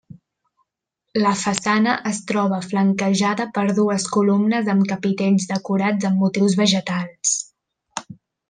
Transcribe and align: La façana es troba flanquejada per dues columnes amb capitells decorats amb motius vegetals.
La 1.23 1.33
façana 1.41 1.93
es 2.11 2.21
troba 2.31 2.59
flanquejada 2.71 3.47
per 3.59 3.67
dues 3.81 4.09
columnes 4.17 4.73
amb 4.75 4.89
capitells 4.95 5.49
decorats 5.55 6.11
amb 6.11 6.25
motius 6.27 6.61
vegetals. 6.65 7.39